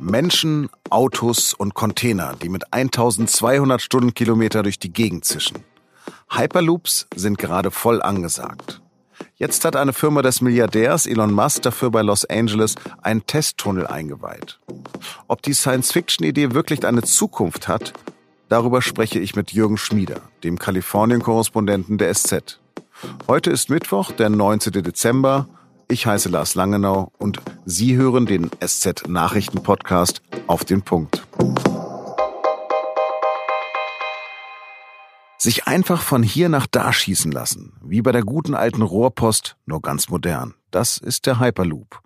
Menschen, 0.00 0.70
Autos 0.88 1.52
und 1.52 1.74
Container, 1.74 2.34
die 2.40 2.48
mit 2.48 2.72
1200 2.72 3.82
Stundenkilometer 3.82 4.62
durch 4.62 4.78
die 4.78 4.92
Gegend 4.92 5.26
zischen. 5.26 5.58
Hyperloops 6.30 7.06
sind 7.14 7.38
gerade 7.38 7.70
voll 7.70 8.00
angesagt. 8.00 8.80
Jetzt 9.36 9.64
hat 9.64 9.76
eine 9.76 9.92
Firma 9.92 10.22
des 10.22 10.40
Milliardärs 10.40 11.06
Elon 11.06 11.32
Musk 11.32 11.62
dafür 11.62 11.90
bei 11.90 12.02
Los 12.02 12.24
Angeles 12.24 12.76
einen 13.02 13.26
Testtunnel 13.26 13.86
eingeweiht. 13.86 14.58
Ob 15.28 15.42
die 15.42 15.54
Science-Fiction-Idee 15.54 16.52
wirklich 16.54 16.86
eine 16.86 17.02
Zukunft 17.02 17.68
hat, 17.68 17.92
darüber 18.48 18.80
spreche 18.80 19.18
ich 19.18 19.36
mit 19.36 19.52
Jürgen 19.52 19.76
Schmieder, 19.76 20.20
dem 20.44 20.58
Kalifornien-Korrespondenten 20.58 21.98
der 21.98 22.14
SZ. 22.14 22.58
Heute 23.28 23.50
ist 23.50 23.68
Mittwoch, 23.68 24.12
der 24.12 24.30
19. 24.30 24.82
Dezember. 24.82 25.48
Ich 25.90 26.06
heiße 26.06 26.28
Lars 26.28 26.54
Langenau 26.54 27.10
und 27.18 27.42
Sie 27.64 27.96
hören 27.96 28.24
den 28.24 28.48
SZ 28.64 29.08
Nachrichten 29.08 29.64
Podcast 29.64 30.22
auf 30.46 30.64
den 30.64 30.82
Punkt. 30.82 31.26
Sich 35.36 35.66
einfach 35.66 36.00
von 36.00 36.22
hier 36.22 36.48
nach 36.48 36.68
da 36.68 36.92
schießen 36.92 37.32
lassen, 37.32 37.72
wie 37.82 38.02
bei 38.02 38.12
der 38.12 38.22
guten 38.22 38.54
alten 38.54 38.82
Rohrpost, 38.82 39.56
nur 39.66 39.82
ganz 39.82 40.08
modern. 40.08 40.54
Das 40.70 40.96
ist 40.96 41.26
der 41.26 41.40
Hyperloop. 41.40 42.00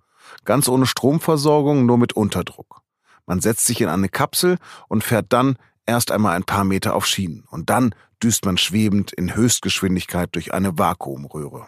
Ganz 0.47 0.67
ohne 0.67 0.87
Stromversorgung, 0.87 1.85
nur 1.85 1.99
mit 1.99 2.15
Unterdruck. 2.15 2.81
Man 3.27 3.41
setzt 3.41 3.67
sich 3.67 3.83
in 3.83 3.91
eine 3.91 4.09
Kapsel 4.09 4.57
und 4.89 5.05
fährt 5.05 5.27
dann 5.29 5.59
erst 5.85 6.11
einmal 6.11 6.37
ein 6.37 6.45
paar 6.45 6.65
Meter 6.65 6.95
auf 6.95 7.05
Schienen 7.05 7.45
und 7.51 7.69
dann 7.69 7.95
düst 8.23 8.47
man 8.47 8.57
schwebend 8.57 9.13
in 9.13 9.35
Höchstgeschwindigkeit 9.35 10.35
durch 10.35 10.55
eine 10.55 10.79
Vakuumröhre. 10.79 11.67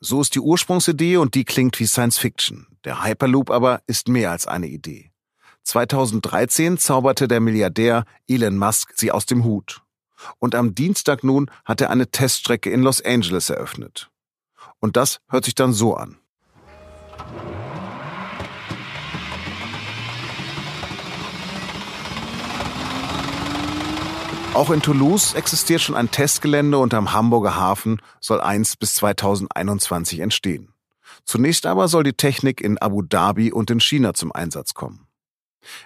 So 0.00 0.22
ist 0.22 0.34
die 0.34 0.40
Ursprungsidee 0.40 1.18
und 1.18 1.34
die 1.34 1.44
klingt 1.44 1.78
wie 1.78 1.86
Science 1.86 2.16
Fiction. 2.16 2.66
Der 2.84 3.04
Hyperloop 3.04 3.50
aber 3.50 3.82
ist 3.86 4.08
mehr 4.08 4.30
als 4.30 4.46
eine 4.46 4.66
Idee. 4.66 5.10
2013 5.64 6.78
zauberte 6.78 7.28
der 7.28 7.40
Milliardär 7.40 8.06
Elon 8.26 8.56
Musk 8.56 8.94
sie 8.96 9.12
aus 9.12 9.26
dem 9.26 9.44
Hut. 9.44 9.82
Und 10.38 10.54
am 10.54 10.74
Dienstag 10.74 11.22
nun 11.22 11.50
hat 11.66 11.82
er 11.82 11.90
eine 11.90 12.10
Teststrecke 12.10 12.70
in 12.70 12.82
Los 12.82 13.04
Angeles 13.04 13.50
eröffnet. 13.50 14.10
Und 14.78 14.96
das 14.96 15.20
hört 15.28 15.44
sich 15.44 15.54
dann 15.54 15.74
so 15.74 15.94
an. 15.94 16.18
Auch 24.52 24.70
in 24.70 24.82
Toulouse 24.82 25.34
existiert 25.34 25.80
schon 25.80 25.94
ein 25.94 26.10
Testgelände 26.10 26.78
und 26.78 26.92
am 26.92 27.12
Hamburger 27.12 27.54
Hafen 27.54 28.02
soll 28.18 28.40
eins 28.40 28.76
bis 28.76 28.96
2021 28.96 30.18
entstehen. 30.18 30.74
Zunächst 31.24 31.66
aber 31.66 31.86
soll 31.86 32.02
die 32.02 32.14
Technik 32.14 32.60
in 32.60 32.76
Abu 32.76 33.02
Dhabi 33.02 33.52
und 33.52 33.70
in 33.70 33.78
China 33.78 34.12
zum 34.12 34.32
Einsatz 34.32 34.74
kommen. 34.74 35.06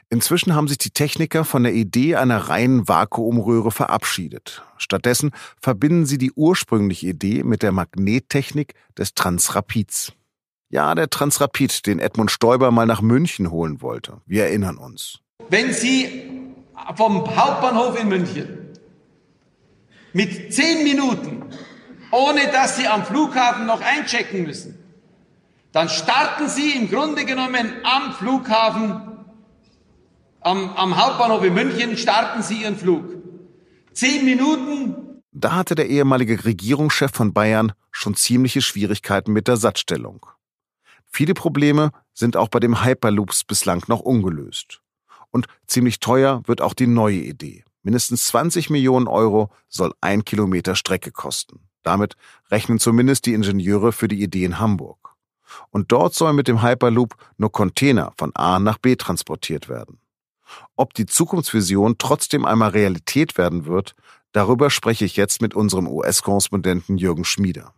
Inzwischen 0.08 0.54
haben 0.54 0.68
sich 0.68 0.78
die 0.78 0.90
Techniker 0.90 1.44
von 1.44 1.64
der 1.64 1.74
Idee 1.74 2.16
einer 2.16 2.48
reinen 2.48 2.88
Vakuumröhre 2.88 3.70
verabschiedet. 3.70 4.62
Stattdessen 4.78 5.32
verbinden 5.60 6.06
sie 6.06 6.16
die 6.16 6.32
ursprüngliche 6.32 7.08
Idee 7.08 7.42
mit 7.42 7.62
der 7.62 7.72
Magnettechnik 7.72 8.74
des 8.96 9.14
Transrapids. 9.14 10.12
Ja, 10.70 10.94
der 10.94 11.10
Transrapid, 11.10 11.86
den 11.86 11.98
Edmund 11.98 12.30
Stoiber 12.30 12.70
mal 12.70 12.86
nach 12.86 13.02
München 13.02 13.50
holen 13.50 13.82
wollte. 13.82 14.22
Wir 14.26 14.44
erinnern 14.44 14.78
uns. 14.78 15.18
Wenn 15.50 15.72
Sie 15.72 16.33
vom 16.96 17.36
Hauptbahnhof 17.36 18.00
in 18.00 18.08
München 18.08 18.58
mit 20.12 20.54
zehn 20.54 20.84
Minuten, 20.84 21.44
ohne 22.10 22.46
dass 22.52 22.76
Sie 22.76 22.86
am 22.86 23.04
Flughafen 23.04 23.66
noch 23.66 23.80
einchecken 23.80 24.44
müssen, 24.44 24.78
dann 25.72 25.88
starten 25.88 26.48
Sie 26.48 26.70
im 26.70 26.88
Grunde 26.88 27.24
genommen 27.24 27.72
am 27.82 28.12
Flughafen 28.12 29.14
am, 30.44 30.70
am 30.76 30.96
Hauptbahnhof 30.96 31.42
in 31.44 31.54
München 31.54 31.96
starten 31.96 32.42
Sie 32.42 32.62
Ihren 32.62 32.76
Flug. 32.76 33.04
Zehn 33.92 34.24
Minuten. 34.24 35.22
Da 35.32 35.54
hatte 35.54 35.74
der 35.74 35.88
ehemalige 35.88 36.44
Regierungschef 36.44 37.10
von 37.10 37.32
Bayern 37.32 37.72
schon 37.90 38.14
ziemliche 38.14 38.60
Schwierigkeiten 38.60 39.32
mit 39.32 39.48
der 39.48 39.56
Satzstellung. 39.56 40.26
Viele 41.10 41.34
Probleme 41.34 41.90
sind 42.12 42.36
auch 42.36 42.48
bei 42.48 42.60
dem 42.60 42.84
Hyperloops 42.84 43.44
bislang 43.44 43.82
noch 43.88 44.00
ungelöst. 44.00 44.80
Und 45.34 45.48
ziemlich 45.66 45.98
teuer 45.98 46.42
wird 46.46 46.60
auch 46.60 46.74
die 46.74 46.86
neue 46.86 47.16
Idee. 47.16 47.64
Mindestens 47.82 48.26
20 48.26 48.70
Millionen 48.70 49.08
Euro 49.08 49.50
soll 49.68 49.92
ein 50.00 50.24
Kilometer 50.24 50.76
Strecke 50.76 51.10
kosten. 51.10 51.68
Damit 51.82 52.14
rechnen 52.52 52.78
zumindest 52.78 53.26
die 53.26 53.34
Ingenieure 53.34 53.90
für 53.90 54.06
die 54.06 54.22
Idee 54.22 54.44
in 54.44 54.60
Hamburg. 54.60 55.16
Und 55.70 55.90
dort 55.90 56.14
sollen 56.14 56.36
mit 56.36 56.46
dem 56.46 56.62
Hyperloop 56.62 57.16
nur 57.36 57.50
Container 57.50 58.12
von 58.16 58.30
A 58.36 58.60
nach 58.60 58.78
B 58.78 58.94
transportiert 58.94 59.68
werden. 59.68 59.98
Ob 60.76 60.94
die 60.94 61.04
Zukunftsvision 61.06 61.96
trotzdem 61.98 62.44
einmal 62.44 62.70
Realität 62.70 63.36
werden 63.36 63.66
wird, 63.66 63.96
darüber 64.30 64.70
spreche 64.70 65.04
ich 65.04 65.16
jetzt 65.16 65.42
mit 65.42 65.52
unserem 65.52 65.88
US-Korrespondenten 65.88 66.96
Jürgen 66.96 67.24
Schmieder. 67.24 67.74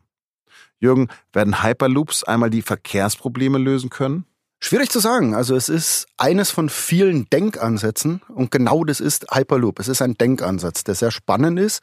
Jürgen, 0.78 1.08
werden 1.32 1.62
Hyperloops 1.62 2.22
einmal 2.22 2.50
die 2.50 2.60
Verkehrsprobleme 2.60 3.56
lösen 3.56 3.88
können? 3.88 4.26
Schwierig 4.58 4.90
zu 4.90 5.00
sagen. 5.00 5.34
Also 5.34 5.54
es 5.54 5.68
ist 5.68 6.06
eines 6.16 6.50
von 6.50 6.70
vielen 6.70 7.28
Denkansätzen 7.30 8.22
und 8.28 8.50
genau 8.50 8.84
das 8.84 9.00
ist 9.00 9.26
Hyperloop. 9.32 9.78
Es 9.78 9.88
ist 9.88 10.00
ein 10.00 10.14
Denkansatz, 10.14 10.82
der 10.82 10.94
sehr 10.94 11.10
spannend 11.10 11.58
ist, 11.58 11.82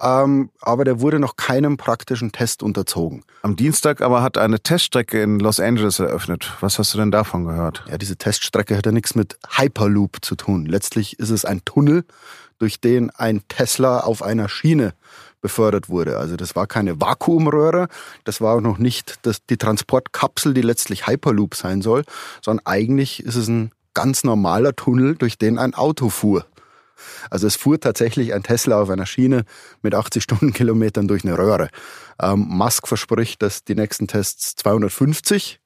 ähm, 0.00 0.50
aber 0.60 0.84
der 0.84 1.00
wurde 1.00 1.18
noch 1.18 1.36
keinem 1.36 1.76
praktischen 1.78 2.30
Test 2.30 2.62
unterzogen. 2.62 3.24
Am 3.42 3.56
Dienstag 3.56 4.02
aber 4.02 4.22
hat 4.22 4.36
eine 4.36 4.60
Teststrecke 4.60 5.22
in 5.22 5.40
Los 5.40 5.60
Angeles 5.60 5.98
eröffnet. 5.98 6.52
Was 6.60 6.78
hast 6.78 6.92
du 6.92 6.98
denn 6.98 7.10
davon 7.10 7.46
gehört? 7.46 7.84
Ja, 7.88 7.96
diese 7.96 8.16
Teststrecke 8.16 8.76
hat 8.76 8.84
ja 8.84 8.92
nichts 8.92 9.14
mit 9.14 9.38
Hyperloop 9.56 10.18
zu 10.20 10.36
tun. 10.36 10.66
Letztlich 10.66 11.18
ist 11.18 11.30
es 11.30 11.46
ein 11.46 11.64
Tunnel, 11.64 12.04
durch 12.58 12.80
den 12.80 13.10
ein 13.10 13.40
Tesla 13.48 14.00
auf 14.00 14.22
einer 14.22 14.48
Schiene 14.48 14.92
befördert 15.40 15.88
wurde. 15.88 16.18
Also 16.18 16.36
das 16.36 16.56
war 16.56 16.66
keine 16.66 17.00
Vakuumröhre, 17.00 17.88
das 18.24 18.40
war 18.40 18.56
auch 18.56 18.60
noch 18.60 18.78
nicht 18.78 19.18
das, 19.22 19.44
die 19.46 19.56
Transportkapsel, 19.56 20.54
die 20.54 20.62
letztlich 20.62 21.06
Hyperloop 21.06 21.54
sein 21.54 21.82
soll, 21.82 22.04
sondern 22.42 22.66
eigentlich 22.66 23.22
ist 23.22 23.36
es 23.36 23.48
ein 23.48 23.72
ganz 23.94 24.24
normaler 24.24 24.76
Tunnel, 24.76 25.16
durch 25.16 25.38
den 25.38 25.58
ein 25.58 25.74
Auto 25.74 26.08
fuhr. 26.08 26.46
Also 27.30 27.46
es 27.46 27.56
fuhr 27.56 27.80
tatsächlich 27.80 28.34
ein 28.34 28.42
Tesla 28.42 28.82
auf 28.82 28.90
einer 28.90 29.06
Schiene 29.06 29.44
mit 29.82 29.94
80 29.94 30.22
Stundenkilometern 30.22 31.08
durch 31.08 31.24
eine 31.24 31.36
Röhre. 31.36 31.68
Ähm, 32.20 32.46
Musk 32.48 32.86
verspricht, 32.86 33.42
dass 33.42 33.64
die 33.64 33.74
nächsten 33.74 34.06
Tests 34.06 34.56
250 34.56 35.60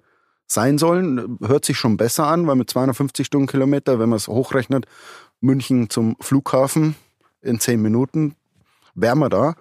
sein 0.47 0.79
sollen. 0.79 1.39
Hört 1.41 1.65
sich 1.65 1.79
schon 1.79 1.97
besser 1.97 2.27
an, 2.27 2.47
weil 2.47 2.56
mit 2.56 2.71
250 2.71 3.27
Stundenkilometer, 3.27 3.99
wenn 3.99 4.09
man 4.09 4.19
es 4.19 4.29
hochrechnet, 4.29 4.87
München 5.41 5.91
zum 5.91 6.17
Flughafen 6.21 6.95
in 7.43 7.61
10 7.61 7.83
Minuten, 7.83 8.37
wären 8.94 9.19
wir 9.19 9.28
da. 9.28 9.55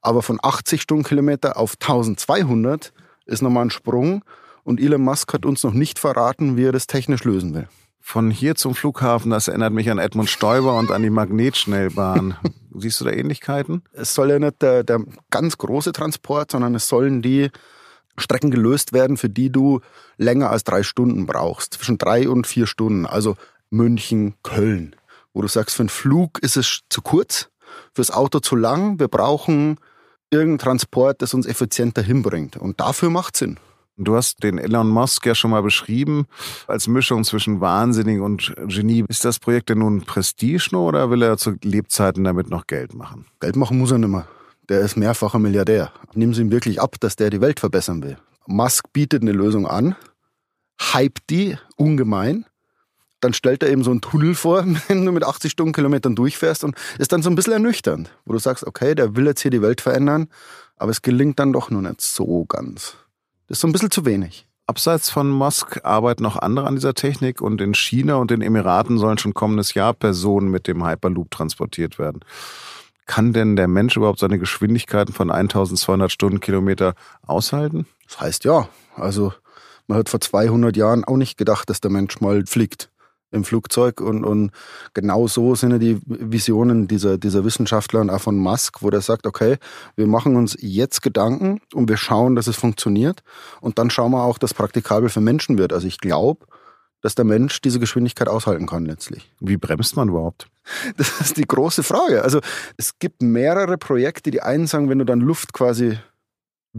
Aber 0.00 0.22
von 0.22 0.38
80 0.42 0.82
Stundenkilometer 0.82 1.56
auf 1.56 1.74
1200 1.80 2.92
ist 3.26 3.42
nochmal 3.42 3.66
ein 3.66 3.70
Sprung. 3.70 4.24
Und 4.64 4.80
Elon 4.80 5.02
Musk 5.02 5.32
hat 5.32 5.46
uns 5.46 5.62
noch 5.62 5.72
nicht 5.72 5.98
verraten, 5.98 6.56
wie 6.56 6.64
er 6.64 6.72
das 6.72 6.86
technisch 6.86 7.24
lösen 7.24 7.54
will. 7.54 7.68
Von 8.00 8.30
hier 8.30 8.54
zum 8.54 8.74
Flughafen, 8.74 9.30
das 9.30 9.48
erinnert 9.48 9.72
mich 9.72 9.90
an 9.90 9.98
Edmund 9.98 10.30
Stoiber 10.30 10.78
und 10.78 10.90
an 10.90 11.02
die 11.02 11.10
Magnetschnellbahn. 11.10 12.36
Siehst 12.74 13.00
du 13.00 13.04
da 13.04 13.10
Ähnlichkeiten? 13.10 13.82
Es 13.92 14.14
soll 14.14 14.30
ja 14.30 14.38
nicht 14.38 14.62
der, 14.62 14.84
der 14.84 15.00
ganz 15.30 15.58
große 15.58 15.92
Transport, 15.92 16.52
sondern 16.52 16.74
es 16.74 16.88
sollen 16.88 17.22
die 17.22 17.50
Strecken 18.16 18.50
gelöst 18.50 18.92
werden, 18.92 19.16
für 19.16 19.28
die 19.28 19.50
du 19.50 19.80
länger 20.16 20.50
als 20.50 20.64
drei 20.64 20.82
Stunden 20.82 21.26
brauchst. 21.26 21.74
Zwischen 21.74 21.98
drei 21.98 22.28
und 22.28 22.46
vier 22.46 22.66
Stunden. 22.66 23.04
Also 23.04 23.36
München, 23.70 24.34
Köln. 24.42 24.96
Wo 25.34 25.42
du 25.42 25.48
sagst, 25.48 25.76
für 25.76 25.82
einen 25.82 25.88
Flug 25.88 26.38
ist 26.40 26.56
es 26.56 26.80
zu 26.88 27.02
kurz 27.02 27.50
fürs 27.94 28.10
Auto 28.10 28.40
zu 28.40 28.56
lang. 28.56 28.98
Wir 28.98 29.08
brauchen 29.08 29.78
irgendeinen 30.30 30.58
Transport, 30.58 31.22
das 31.22 31.34
uns 31.34 31.46
effizienter 31.46 32.02
hinbringt. 32.02 32.56
Und 32.56 32.80
dafür 32.80 33.10
macht 33.10 33.36
Sinn. 33.36 33.58
Du 34.00 34.14
hast 34.14 34.44
den 34.44 34.58
Elon 34.58 34.88
Musk 34.88 35.26
ja 35.26 35.34
schon 35.34 35.50
mal 35.50 35.62
beschrieben 35.62 36.26
als 36.68 36.86
Mischung 36.86 37.24
zwischen 37.24 37.60
Wahnsinnig 37.60 38.20
und 38.20 38.54
Genie. 38.68 39.04
Ist 39.08 39.24
das 39.24 39.40
Projekt 39.40 39.70
denn 39.70 39.78
nun 39.78 40.02
Prestige 40.02 40.68
nur 40.70 40.82
oder 40.82 41.10
will 41.10 41.20
er 41.20 41.36
zu 41.36 41.56
Lebzeiten 41.62 42.22
damit 42.22 42.48
noch 42.48 42.68
Geld 42.68 42.94
machen? 42.94 43.26
Geld 43.40 43.56
machen 43.56 43.76
muss 43.76 43.90
er 43.90 43.98
nicht 43.98 44.10
mehr. 44.10 44.28
Der 44.68 44.80
ist 44.80 44.96
mehrfacher 44.96 45.40
Milliardär. 45.40 45.90
Nehmen 46.14 46.32
Sie 46.32 46.42
ihm 46.42 46.52
wirklich 46.52 46.80
ab, 46.80 46.96
dass 47.00 47.16
der 47.16 47.30
die 47.30 47.40
Welt 47.40 47.58
verbessern 47.58 48.02
will. 48.04 48.18
Musk 48.46 48.92
bietet 48.92 49.22
eine 49.22 49.32
Lösung 49.32 49.66
an, 49.66 49.96
hypt 50.92 51.28
die 51.30 51.56
ungemein 51.76 52.44
dann 53.20 53.32
stellt 53.32 53.62
er 53.62 53.70
eben 53.70 53.84
so 53.84 53.90
einen 53.90 54.00
Tunnel 54.00 54.34
vor, 54.34 54.64
wenn 54.88 55.04
du 55.04 55.12
mit 55.12 55.24
80 55.24 55.52
Stundenkilometern 55.52 56.14
durchfährst 56.14 56.64
und 56.64 56.76
ist 56.98 57.12
dann 57.12 57.22
so 57.22 57.30
ein 57.30 57.36
bisschen 57.36 57.54
ernüchternd, 57.54 58.10
wo 58.24 58.32
du 58.32 58.38
sagst, 58.38 58.66
okay, 58.66 58.94
der 58.94 59.16
will 59.16 59.26
jetzt 59.26 59.42
hier 59.42 59.50
die 59.50 59.62
Welt 59.62 59.80
verändern, 59.80 60.28
aber 60.76 60.90
es 60.90 61.02
gelingt 61.02 61.38
dann 61.38 61.52
doch 61.52 61.70
nur 61.70 61.82
nicht 61.82 62.00
so 62.00 62.44
ganz. 62.44 62.96
Das 63.46 63.56
ist 63.56 63.60
so 63.60 63.68
ein 63.68 63.72
bisschen 63.72 63.90
zu 63.90 64.04
wenig. 64.04 64.46
Abseits 64.66 65.08
von 65.08 65.30
Musk 65.30 65.80
arbeiten 65.82 66.22
noch 66.22 66.36
andere 66.36 66.66
an 66.66 66.74
dieser 66.74 66.92
Technik 66.92 67.40
und 67.40 67.62
in 67.62 67.72
China 67.72 68.16
und 68.16 68.30
den 68.30 68.42
Emiraten 68.42 68.98
sollen 68.98 69.16
schon 69.16 69.32
kommendes 69.32 69.72
Jahr 69.72 69.94
Personen 69.94 70.50
mit 70.50 70.66
dem 70.66 70.86
Hyperloop 70.86 71.30
transportiert 71.30 71.98
werden. 71.98 72.20
Kann 73.06 73.32
denn 73.32 73.56
der 73.56 73.66
Mensch 73.66 73.96
überhaupt 73.96 74.18
seine 74.18 74.38
Geschwindigkeiten 74.38 75.14
von 75.14 75.30
1200 75.30 76.12
Stundenkilometer 76.12 76.94
aushalten? 77.26 77.86
Das 78.06 78.20
heißt 78.20 78.44
ja. 78.44 78.68
Also 78.94 79.32
man 79.86 79.96
hat 79.96 80.10
vor 80.10 80.20
200 80.20 80.76
Jahren 80.76 81.04
auch 81.04 81.16
nicht 81.16 81.38
gedacht, 81.38 81.70
dass 81.70 81.80
der 81.80 81.90
Mensch 81.90 82.20
mal 82.20 82.44
fliegt. 82.44 82.90
Im 83.30 83.44
Flugzeug 83.44 84.00
und, 84.00 84.24
und 84.24 84.50
genau 84.94 85.26
so 85.26 85.54
sind 85.54 85.72
ja 85.72 85.78
die 85.78 86.00
Visionen 86.06 86.88
dieser, 86.88 87.18
dieser 87.18 87.44
Wissenschaftler 87.44 88.00
und 88.00 88.10
auch 88.10 88.20
von 88.20 88.38
Musk, 88.38 88.82
wo 88.82 88.90
der 88.90 89.00
sagt, 89.00 89.26
okay, 89.26 89.56
wir 89.96 90.06
machen 90.06 90.36
uns 90.36 90.56
jetzt 90.60 91.02
Gedanken 91.02 91.60
und 91.74 91.88
wir 91.88 91.96
schauen, 91.96 92.36
dass 92.36 92.46
es 92.46 92.56
funktioniert 92.56 93.22
und 93.60 93.78
dann 93.78 93.90
schauen 93.90 94.12
wir 94.12 94.22
auch, 94.22 94.38
dass 94.38 94.54
praktikabel 94.54 95.08
für 95.08 95.20
Menschen 95.20 95.58
wird. 95.58 95.72
Also 95.72 95.86
ich 95.86 95.98
glaube, 95.98 96.46
dass 97.00 97.14
der 97.14 97.24
Mensch 97.24 97.60
diese 97.60 97.78
Geschwindigkeit 97.78 98.28
aushalten 98.28 98.66
kann 98.66 98.84
letztlich. 98.84 99.32
Wie 99.40 99.56
bremst 99.56 99.96
man 99.96 100.08
überhaupt? 100.08 100.48
Das 100.96 101.20
ist 101.20 101.36
die 101.36 101.46
große 101.46 101.82
Frage. 101.82 102.22
Also 102.22 102.40
es 102.76 102.98
gibt 102.98 103.22
mehrere 103.22 103.78
Projekte, 103.78 104.30
die 104.30 104.42
einen 104.42 104.66
sagen, 104.66 104.88
wenn 104.88 104.98
du 104.98 105.04
dann 105.04 105.20
Luft 105.20 105.52
quasi 105.52 105.98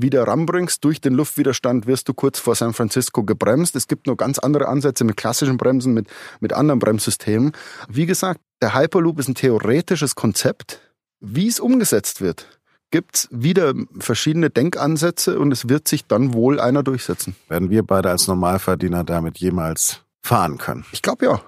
wieder 0.02 0.24
ranbringst. 0.28 0.84
Durch 0.84 1.02
den 1.02 1.14
Luftwiderstand 1.14 1.88
wirst 1.88 2.08
du 2.10 2.14
kurz 2.14 2.40
vor 2.40 2.56
San 2.56 2.74
Francisco 2.74 3.24
gebremst. 3.24 3.76
Es 3.76 3.88
gibt 3.88 4.08
noch 4.08 4.16
ganz 4.16 4.40
andere 4.40 4.68
Ansätze 4.68 5.04
mit 5.04 5.18
klassischen 5.18 5.58
Bremsen, 5.58 5.94
mit, 5.94 6.08
mit 6.40 6.54
anderen 6.54 6.80
Bremssystemen. 6.80 7.54
Wie 7.88 8.06
gesagt, 8.06 8.42
der 8.62 8.74
Hyperloop 8.74 9.20
ist 9.20 9.30
ein 9.30 9.36
theoretisches 9.36 10.16
Konzept. 10.16 10.82
Wie 11.20 11.48
es 11.48 11.60
umgesetzt 11.60 12.22
wird, 12.22 12.60
gibt 12.92 13.16
es 13.16 13.28
wieder 13.32 13.74
verschiedene 14.00 14.50
Denkansätze 14.50 15.40
und 15.40 15.52
es 15.52 15.70
wird 15.70 15.88
sich 15.88 16.06
dann 16.06 16.34
wohl 16.34 16.60
einer 16.60 16.84
durchsetzen. 16.84 17.36
Werden 17.48 17.70
wir 17.70 17.84
beide 17.84 18.10
als 18.10 18.28
Normalverdiener 18.28 19.04
damit 19.04 19.38
jemals 19.38 20.02
fahren 20.22 20.58
können? 20.58 20.86
Ich 20.92 21.02
glaube 21.02 21.26
ja. 21.26 21.42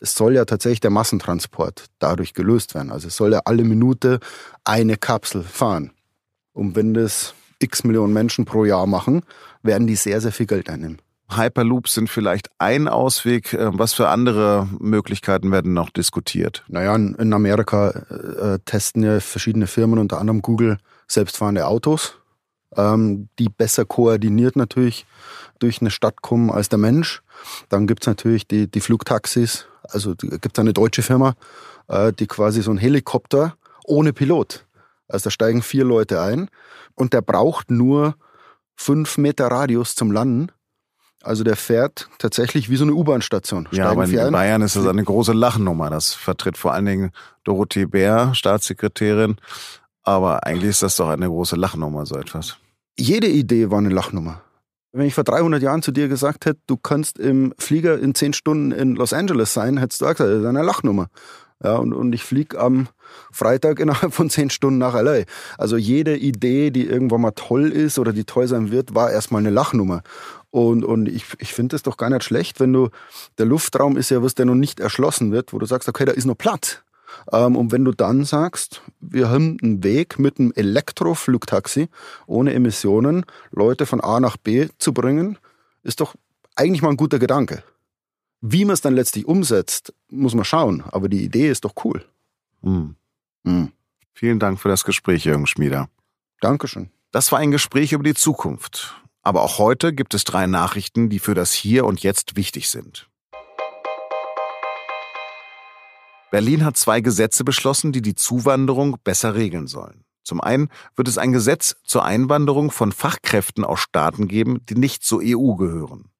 Es 0.00 0.14
soll 0.14 0.34
ja 0.34 0.44
tatsächlich 0.44 0.78
der 0.78 0.90
Massentransport 0.90 1.86
dadurch 1.98 2.32
gelöst 2.32 2.74
werden. 2.74 2.92
Also 2.92 3.08
es 3.08 3.16
soll 3.16 3.32
ja 3.32 3.40
alle 3.44 3.64
Minute 3.64 4.20
eine 4.62 4.96
Kapsel 4.96 5.42
fahren. 5.42 5.90
Und 6.52 6.76
wenn 6.76 6.94
das 6.94 7.34
x 7.58 7.84
Millionen 7.84 8.12
Menschen 8.12 8.44
pro 8.44 8.64
Jahr 8.64 8.86
machen, 8.86 9.22
werden 9.62 9.86
die 9.86 9.96
sehr, 9.96 10.20
sehr 10.20 10.32
viel 10.32 10.46
Geld 10.46 10.68
einnehmen. 10.70 10.98
Hyperloops 11.30 11.92
sind 11.92 12.08
vielleicht 12.08 12.48
ein 12.58 12.88
Ausweg. 12.88 13.52
Äh, 13.52 13.70
was 13.72 13.92
für 13.92 14.08
andere 14.08 14.68
Möglichkeiten 14.78 15.52
werden 15.52 15.74
noch 15.74 15.90
diskutiert? 15.90 16.64
Naja, 16.68 16.94
in 16.94 17.32
Amerika 17.32 17.90
äh, 17.90 18.58
testen 18.64 19.02
ja 19.02 19.20
verschiedene 19.20 19.66
Firmen, 19.66 19.98
unter 19.98 20.18
anderem 20.18 20.42
Google, 20.42 20.78
selbstfahrende 21.06 21.66
Autos, 21.66 22.14
ähm, 22.76 23.28
die 23.38 23.48
besser 23.48 23.84
koordiniert 23.84 24.56
natürlich 24.56 25.06
durch 25.58 25.80
eine 25.80 25.90
Stadt 25.90 26.22
kommen 26.22 26.50
als 26.50 26.68
der 26.68 26.78
Mensch. 26.78 27.22
Dann 27.68 27.86
gibt's 27.86 28.06
natürlich 28.06 28.46
die, 28.46 28.70
die 28.70 28.80
Flugtaxis. 28.80 29.66
Also 29.82 30.14
gibt 30.14 30.58
eine 30.58 30.72
deutsche 30.72 31.02
Firma, 31.02 31.34
äh, 31.88 32.12
die 32.12 32.26
quasi 32.26 32.62
so 32.62 32.70
ein 32.70 32.78
Helikopter 32.78 33.56
ohne 33.84 34.12
Pilot. 34.12 34.66
Also 35.08 35.24
da 35.24 35.30
steigen 35.30 35.62
vier 35.62 35.84
Leute 35.84 36.20
ein 36.20 36.48
und 36.94 37.12
der 37.12 37.22
braucht 37.22 37.70
nur 37.70 38.14
fünf 38.76 39.18
Meter 39.18 39.48
Radius 39.48 39.94
zum 39.94 40.12
Landen. 40.12 40.52
Also 41.22 41.42
der 41.42 41.56
fährt 41.56 42.08
tatsächlich 42.18 42.70
wie 42.70 42.76
so 42.76 42.84
eine 42.84 42.94
U-Bahn-Station. 42.94 43.68
Ja, 43.72 43.90
aber 43.90 44.04
in 44.04 44.32
Bayern 44.32 44.62
ist 44.62 44.76
das 44.76 44.86
eine 44.86 45.02
große 45.02 45.32
Lachnummer. 45.32 45.90
Das 45.90 46.14
vertritt 46.14 46.56
vor 46.56 46.72
allen 46.72 46.86
Dingen 46.86 47.10
Dorothee 47.44 47.86
Bär, 47.86 48.34
Staatssekretärin. 48.34 49.36
Aber 50.04 50.46
eigentlich 50.46 50.70
ist 50.70 50.82
das 50.82 50.96
doch 50.96 51.08
eine 51.08 51.26
große 51.26 51.56
Lachnummer, 51.56 52.06
so 52.06 52.16
etwas. 52.16 52.56
Jede 52.98 53.26
Idee 53.26 53.70
war 53.70 53.78
eine 53.78 53.90
Lachnummer. 53.90 54.42
Wenn 54.92 55.06
ich 55.06 55.14
vor 55.14 55.24
300 55.24 55.62
Jahren 55.62 55.82
zu 55.82 55.92
dir 55.92 56.08
gesagt 56.08 56.46
hätte, 56.46 56.60
du 56.66 56.76
kannst 56.76 57.18
im 57.18 57.52
Flieger 57.58 57.98
in 57.98 58.14
zehn 58.14 58.32
Stunden 58.32 58.72
in 58.72 58.94
Los 58.94 59.12
Angeles 59.12 59.52
sein, 59.52 59.76
hättest 59.76 60.00
du 60.00 60.06
gesagt, 60.06 60.20
das 60.20 60.40
ist 60.40 60.46
eine 60.46 60.62
Lachnummer. 60.62 61.08
Ja, 61.62 61.76
und, 61.76 61.92
und 61.92 62.12
ich 62.12 62.22
fliege 62.22 62.60
am 62.60 62.88
Freitag 63.32 63.80
innerhalb 63.80 64.12
von 64.12 64.30
zehn 64.30 64.50
Stunden 64.50 64.78
nach 64.78 64.94
LA. 64.94 65.22
Also 65.56 65.76
jede 65.76 66.16
Idee, 66.16 66.70
die 66.70 66.86
irgendwann 66.86 67.20
mal 67.20 67.32
toll 67.32 67.70
ist 67.70 67.98
oder 67.98 68.12
die 68.12 68.24
toll 68.24 68.46
sein 68.46 68.70
wird, 68.70 68.94
war 68.94 69.10
erstmal 69.10 69.40
eine 69.40 69.50
Lachnummer. 69.50 70.02
Und, 70.50 70.84
und 70.84 71.08
ich, 71.08 71.24
ich 71.38 71.52
finde 71.52 71.76
es 71.76 71.82
doch 71.82 71.96
gar 71.96 72.10
nicht 72.10 72.24
schlecht, 72.24 72.60
wenn 72.60 72.72
du, 72.72 72.88
der 73.36 73.46
Luftraum 73.46 73.96
ist 73.96 74.10
ja 74.10 74.22
was, 74.22 74.34
der 74.34 74.46
noch 74.46 74.54
nicht 74.54 74.80
erschlossen 74.80 75.32
wird, 75.32 75.52
wo 75.52 75.58
du 75.58 75.66
sagst, 75.66 75.88
okay, 75.88 76.04
da 76.04 76.12
ist 76.12 76.24
noch 76.24 76.38
Platz. 76.38 76.82
Ähm, 77.32 77.56
und 77.56 77.72
wenn 77.72 77.84
du 77.84 77.92
dann 77.92 78.24
sagst, 78.24 78.82
wir 79.00 79.28
haben 79.28 79.58
einen 79.62 79.82
Weg 79.84 80.18
mit 80.18 80.38
einem 80.38 80.52
Elektroflugtaxi 80.54 81.88
ohne 82.26 82.54
Emissionen, 82.54 83.24
Leute 83.50 83.86
von 83.86 84.00
A 84.00 84.20
nach 84.20 84.36
B 84.36 84.68
zu 84.78 84.92
bringen, 84.92 85.38
ist 85.82 86.00
doch 86.00 86.14
eigentlich 86.56 86.82
mal 86.82 86.90
ein 86.90 86.96
guter 86.96 87.18
Gedanke. 87.18 87.62
Wie 88.40 88.64
man 88.64 88.74
es 88.74 88.80
dann 88.80 88.94
letztlich 88.94 89.26
umsetzt, 89.26 89.92
muss 90.10 90.34
man 90.34 90.44
schauen. 90.44 90.82
Aber 90.82 91.08
die 91.08 91.24
Idee 91.24 91.50
ist 91.50 91.64
doch 91.64 91.74
cool. 91.84 92.04
Mhm. 92.62 92.96
Mhm. 93.42 93.72
Vielen 94.12 94.38
Dank 94.38 94.60
für 94.60 94.68
das 94.68 94.84
Gespräch, 94.84 95.24
Jürgen 95.24 95.46
Schmieder. 95.46 95.88
Dankeschön. 96.40 96.90
Das 97.10 97.32
war 97.32 97.38
ein 97.38 97.50
Gespräch 97.50 97.92
über 97.92 98.04
die 98.04 98.14
Zukunft. 98.14 98.94
Aber 99.22 99.42
auch 99.42 99.58
heute 99.58 99.92
gibt 99.92 100.14
es 100.14 100.24
drei 100.24 100.46
Nachrichten, 100.46 101.08
die 101.08 101.18
für 101.18 101.34
das 101.34 101.52
Hier 101.52 101.84
und 101.84 102.02
Jetzt 102.02 102.36
wichtig 102.36 102.68
sind. 102.68 103.08
Berlin 106.30 106.64
hat 106.64 106.76
zwei 106.76 107.00
Gesetze 107.00 107.42
beschlossen, 107.42 107.90
die 107.90 108.02
die 108.02 108.14
Zuwanderung 108.14 108.98
besser 109.02 109.34
regeln 109.34 109.66
sollen. 109.66 110.04
Zum 110.22 110.42
einen 110.42 110.68
wird 110.94 111.08
es 111.08 111.16
ein 111.16 111.32
Gesetz 111.32 111.76
zur 111.84 112.04
Einwanderung 112.04 112.70
von 112.70 112.92
Fachkräften 112.92 113.64
aus 113.64 113.80
Staaten 113.80 114.28
geben, 114.28 114.64
die 114.66 114.74
nicht 114.74 115.02
zur 115.02 115.22
EU 115.24 115.54
gehören. 115.54 116.10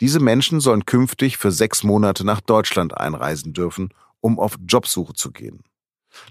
Diese 0.00 0.20
Menschen 0.20 0.60
sollen 0.60 0.86
künftig 0.86 1.36
für 1.36 1.50
sechs 1.52 1.82
Monate 1.84 2.24
nach 2.24 2.40
Deutschland 2.40 2.96
einreisen 2.96 3.52
dürfen, 3.52 3.90
um 4.20 4.38
auf 4.38 4.58
Jobsuche 4.66 5.14
zu 5.14 5.30
gehen. 5.30 5.62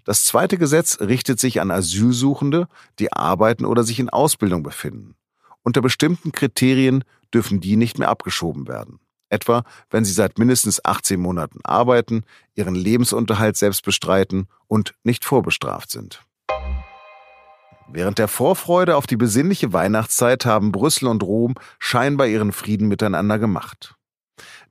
Das 0.03 0.25
zweite 0.25 0.57
Gesetz 0.57 0.99
richtet 0.99 1.39
sich 1.39 1.61
an 1.61 1.71
Asylsuchende, 1.71 2.67
die 2.99 3.13
arbeiten 3.13 3.65
oder 3.65 3.83
sich 3.83 3.99
in 3.99 4.09
Ausbildung 4.09 4.63
befinden. 4.63 5.15
Unter 5.63 5.81
bestimmten 5.81 6.31
Kriterien 6.31 7.03
dürfen 7.33 7.59
die 7.59 7.75
nicht 7.75 7.99
mehr 7.99 8.09
abgeschoben 8.09 8.67
werden. 8.67 8.99
Etwa, 9.29 9.63
wenn 9.89 10.05
sie 10.05 10.13
seit 10.13 10.39
mindestens 10.39 10.83
18 10.83 11.19
Monaten 11.19 11.59
arbeiten, 11.63 12.23
ihren 12.55 12.75
Lebensunterhalt 12.75 13.57
selbst 13.57 13.83
bestreiten 13.83 14.47
und 14.67 14.93
nicht 15.03 15.25
vorbestraft 15.25 15.91
sind. 15.91 16.25
Während 17.89 18.19
der 18.19 18.27
Vorfreude 18.27 18.97
auf 18.97 19.07
die 19.07 19.15
besinnliche 19.15 19.71
Weihnachtszeit 19.71 20.45
haben 20.45 20.71
Brüssel 20.71 21.07
und 21.07 21.23
Rom 21.23 21.55
scheinbar 21.79 22.27
ihren 22.27 22.51
Frieden 22.51 22.87
miteinander 22.87 23.39
gemacht. 23.39 23.95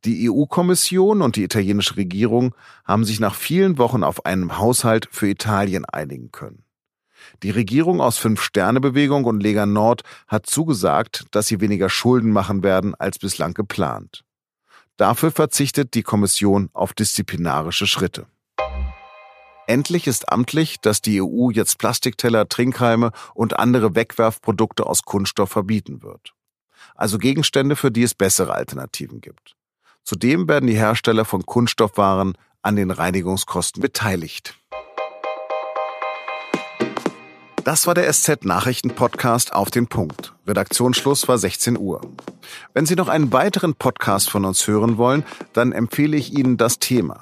Die 0.05 0.31
EU-Kommission 0.31 1.23
und 1.23 1.37
die 1.37 1.45
italienische 1.45 1.97
Regierung 1.97 2.55
haben 2.85 3.05
sich 3.05 3.19
nach 3.19 3.35
vielen 3.35 3.79
Wochen 3.79 4.05
auf 4.05 4.27
einen 4.27 4.59
Haushalt 4.59 5.09
für 5.11 5.29
Italien 5.29 5.85
einigen 5.87 6.31
können. 6.31 6.63
Die 7.43 7.51
Regierung 7.51 8.01
aus 8.01 8.19
Fünf-Sterne-Bewegung 8.19 9.25
und 9.25 9.43
Lega 9.43 9.67
Nord 9.67 10.03
hat 10.29 10.47
zugesagt, 10.47 11.25
dass 11.33 11.47
sie 11.47 11.61
weniger 11.61 11.89
Schulden 11.89 12.31
machen 12.31 12.63
werden 12.63 12.95
als 12.95 13.19
bislang 13.19 13.55
geplant. 13.55 14.25
Dafür 14.97 15.31
verzichtet 15.31 15.95
die 15.95 16.03
Kommission 16.03 16.71
auf 16.73 16.93
disziplinarische 16.93 17.87
Schritte. 17.87 18.27
Endlich 19.67 20.07
ist 20.07 20.31
amtlich, 20.31 20.81
dass 20.81 21.03
die 21.03 21.21
EU 21.21 21.51
jetzt 21.51 21.79
Plastikteller, 21.79 22.49
Trinkhalme 22.49 23.11
und 23.35 23.59
andere 23.59 23.97
Wegwerfprodukte 23.97 24.87
aus 24.87 25.03
Kunststoff 25.03 25.51
verbieten 25.51 26.03
wird. 26.03 26.33
Also 26.95 27.19
Gegenstände, 27.19 27.75
für 27.75 27.91
die 27.91 28.05
es 28.05 28.15
bessere 28.15 28.55
Alternativen 28.55 29.21
gibt. 29.21 29.57
Zudem 30.05 30.49
werden 30.49 30.69
die 30.69 30.77
Hersteller 30.77 31.25
von 31.25 31.45
Kunststoffwaren 31.45 32.39
an 32.63 32.77
den 32.77 32.93
Reinigungskosten 32.93 33.83
beteiligt. 33.83 34.55
Das 37.65 37.89
war 37.89 37.95
der 37.95 38.13
SZ-Nachrichten-Podcast 38.13 39.53
auf 39.53 39.73
den 39.73 39.89
Punkt. 39.89 40.35
Redaktionsschluss 40.47 41.27
war 41.27 41.37
16 41.37 41.77
Uhr. 41.77 42.01
Wenn 42.73 42.87
Sie 42.87 42.95
noch 42.95 43.09
einen 43.09 43.33
weiteren 43.33 43.75
Podcast 43.75 44.31
von 44.31 44.45
uns 44.45 44.69
hören 44.69 44.99
wollen, 44.99 45.25
dann 45.53 45.73
empfehle 45.73 46.17
ich 46.17 46.33
Ihnen 46.33 46.57
das 46.57 46.79
Thema. 46.79 47.21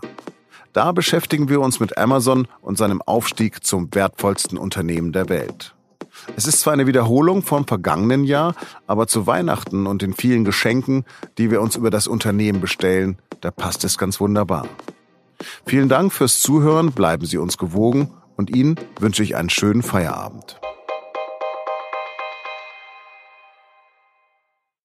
Da 0.74 0.90
beschäftigen 0.90 1.48
wir 1.48 1.60
uns 1.60 1.78
mit 1.78 1.96
Amazon 1.96 2.48
und 2.60 2.76
seinem 2.76 3.00
Aufstieg 3.00 3.64
zum 3.64 3.94
wertvollsten 3.94 4.58
Unternehmen 4.58 5.12
der 5.12 5.28
Welt. 5.28 5.72
Es 6.36 6.48
ist 6.48 6.60
zwar 6.60 6.72
eine 6.72 6.88
Wiederholung 6.88 7.42
vom 7.42 7.64
vergangenen 7.64 8.24
Jahr, 8.24 8.56
aber 8.88 9.06
zu 9.06 9.28
Weihnachten 9.28 9.86
und 9.86 10.02
den 10.02 10.14
vielen 10.14 10.44
Geschenken, 10.44 11.04
die 11.38 11.52
wir 11.52 11.62
uns 11.62 11.76
über 11.76 11.90
das 11.90 12.08
Unternehmen 12.08 12.60
bestellen, 12.60 13.18
da 13.40 13.52
passt 13.52 13.84
es 13.84 13.98
ganz 13.98 14.18
wunderbar. 14.18 14.66
Vielen 15.64 15.88
Dank 15.88 16.12
fürs 16.12 16.40
Zuhören, 16.40 16.90
bleiben 16.90 17.24
Sie 17.24 17.38
uns 17.38 17.56
gewogen 17.56 18.10
und 18.36 18.50
Ihnen 18.50 18.74
wünsche 18.98 19.22
ich 19.22 19.36
einen 19.36 19.50
schönen 19.50 19.82
Feierabend. 19.82 20.60